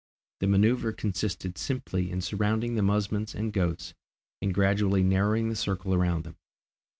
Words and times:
The 0.39 0.47
manoeuvre 0.47 0.93
consisted 0.93 1.59
simply 1.59 2.09
in 2.09 2.21
surrounding 2.21 2.73
the 2.73 2.81
musmons 2.81 3.35
and 3.35 3.53
goats, 3.53 3.93
and 4.41 4.51
gradually 4.51 5.03
narrowing 5.03 5.49
the 5.49 5.55
circle 5.55 5.93
around 5.93 6.23
them. 6.23 6.37